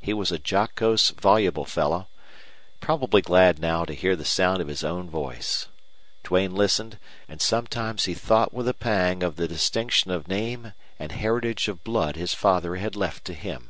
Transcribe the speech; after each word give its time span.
He 0.00 0.14
was 0.14 0.32
a 0.32 0.40
jocose, 0.42 1.10
voluble 1.10 1.66
fellow, 1.66 2.08
probably 2.80 3.20
glad 3.20 3.58
now 3.58 3.84
to 3.84 3.92
hear 3.92 4.16
the 4.16 4.24
sound 4.24 4.62
of 4.62 4.68
his 4.68 4.82
own 4.82 5.10
voice. 5.10 5.68
Duane 6.24 6.54
listened, 6.54 6.98
and 7.28 7.42
sometimes 7.42 8.06
he 8.06 8.14
thought 8.14 8.54
with 8.54 8.68
a 8.68 8.72
pang 8.72 9.22
of 9.22 9.36
the 9.36 9.46
distinction 9.46 10.10
of 10.10 10.28
name 10.28 10.72
and 10.98 11.12
heritage 11.12 11.68
of 11.68 11.84
blood 11.84 12.16
his 12.16 12.32
father 12.32 12.76
had 12.76 12.96
left 12.96 13.26
to 13.26 13.34
him. 13.34 13.68